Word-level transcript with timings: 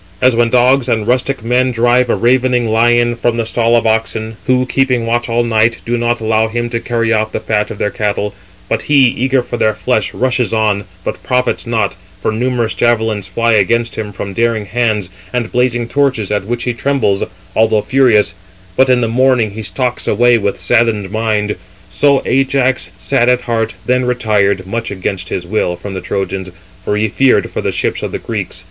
As 0.19 0.35
when 0.35 0.49
dogs 0.49 0.89
and 0.89 1.05
rustic 1.05 1.43
men 1.43 1.71
drive 1.71 2.09
a 2.09 2.15
ravening 2.15 2.67
lion 2.67 3.15
from 3.15 3.37
the 3.37 3.45
stall 3.45 3.75
of 3.75 3.85
oxen, 3.85 4.35
who, 4.47 4.65
keeping 4.65 5.05
watch 5.05 5.29
all 5.29 5.43
night, 5.43 5.77
do 5.85 5.95
not 5.95 6.19
allow 6.19 6.47
him 6.47 6.71
to 6.71 6.79
carry 6.79 7.13
off 7.13 7.31
the 7.31 7.39
fat 7.39 7.69
of 7.69 7.77
their 7.77 7.91
cattle, 7.91 8.33
but 8.67 8.81
he, 8.89 9.03
eager 9.09 9.43
for 9.43 9.57
their 9.57 9.75
flesh, 9.75 10.11
rushes 10.11 10.51
on, 10.53 10.85
but 11.03 11.21
profits 11.21 11.67
nought, 11.67 11.95
for 12.19 12.31
numerous 12.31 12.73
javelins 12.73 13.27
fly 13.27 13.53
against 13.53 13.93
him 13.95 14.11
from 14.11 14.33
daring 14.33 14.65
hands, 14.65 15.11
and 15.31 15.51
blazing 15.51 15.87
torches, 15.87 16.31
at 16.31 16.45
which 16.45 16.63
he 16.63 16.73
trembles, 16.73 17.23
although 17.55 17.83
furious; 17.83 18.33
but 18.75 18.89
in 18.89 19.01
the 19.01 19.07
morning 19.07 19.51
he 19.51 19.61
stalks 19.61 20.07
away 20.07 20.35
with 20.35 20.57
saddened 20.57 21.11
mind: 21.11 21.55
so 21.91 22.23
Ajax, 22.25 22.89
sad 22.97 23.29
at 23.29 23.41
heart, 23.41 23.75
then 23.85 24.05
retired, 24.05 24.65
much 24.65 24.89
against 24.89 25.29
his 25.29 25.45
will, 25.45 25.75
from 25.75 25.93
the 25.93 26.01
Trojans; 26.01 26.49
for 26.83 26.97
he 26.97 27.07
feared 27.07 27.51
for 27.51 27.61
the 27.61 27.71
ships 27.71 28.01
of 28.01 28.11
the 28.11 28.17
Greeks. 28.17 28.59